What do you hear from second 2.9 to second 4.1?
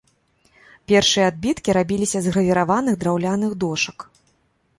драўляных дошак.